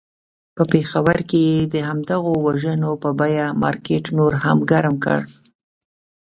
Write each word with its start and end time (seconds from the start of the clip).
په 0.55 0.63
پېښور 0.71 1.19
کې 1.29 1.39
یې 1.51 1.57
د 1.73 1.75
همدغو 1.89 2.33
وژنو 2.45 2.91
په 3.03 3.09
بیه 3.19 3.47
مارکېټ 3.63 4.05
نور 4.17 4.33
هم 4.43 4.57
ګرم 4.71 4.95
کړ. 5.05 5.19